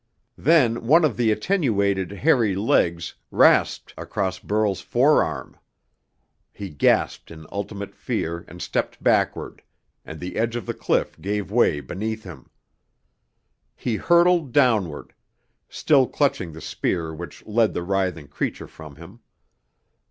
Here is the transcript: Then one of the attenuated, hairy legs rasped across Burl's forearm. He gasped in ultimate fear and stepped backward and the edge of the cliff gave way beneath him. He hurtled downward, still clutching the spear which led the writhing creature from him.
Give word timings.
Then 0.39 0.87
one 0.87 1.05
of 1.05 1.15
the 1.15 1.31
attenuated, 1.31 2.09
hairy 2.11 2.55
legs 2.55 3.13
rasped 3.29 3.93
across 3.95 4.39
Burl's 4.39 4.79
forearm. 4.81 5.57
He 6.51 6.71
gasped 6.71 7.29
in 7.29 7.45
ultimate 7.51 7.93
fear 7.93 8.43
and 8.47 8.63
stepped 8.63 9.03
backward 9.03 9.61
and 10.03 10.19
the 10.19 10.37
edge 10.37 10.55
of 10.55 10.65
the 10.65 10.73
cliff 10.73 11.21
gave 11.21 11.51
way 11.51 11.81
beneath 11.81 12.23
him. 12.23 12.49
He 13.75 13.97
hurtled 13.97 14.53
downward, 14.53 15.13
still 15.69 16.07
clutching 16.07 16.53
the 16.53 16.61
spear 16.61 17.13
which 17.13 17.45
led 17.45 17.75
the 17.75 17.83
writhing 17.83 18.29
creature 18.29 18.67
from 18.67 18.95
him. 18.95 19.19